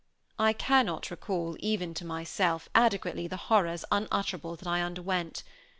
[0.39, 5.43] I cannot recall, even to myself, adequately the horrors unutterable that I underwent.